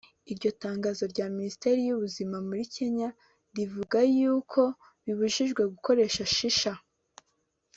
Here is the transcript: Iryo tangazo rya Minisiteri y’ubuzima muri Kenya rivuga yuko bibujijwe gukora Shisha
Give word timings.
Iryo 0.31 0.49
tangazo 0.63 1.03
rya 1.13 1.27
Minisiteri 1.35 1.79
y’ubuzima 1.83 2.35
muri 2.47 2.63
Kenya 2.75 3.09
rivuga 3.55 3.97
yuko 4.19 4.61
bibujijwe 5.05 5.61
gukora 5.73 5.99
Shisha 6.35 6.73